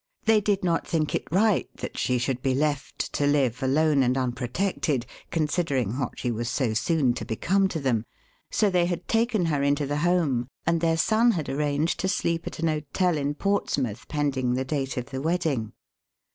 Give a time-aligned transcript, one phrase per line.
[0.25, 4.17] They did not think it right that she should be left to live alone and
[4.17, 8.05] unprotected, considering what she was so soon to become to them;
[8.49, 12.47] so they had taken her into the home, and their son had arranged to sleep
[12.47, 15.71] at an hotel in Portsmouth pending the date of the wedding.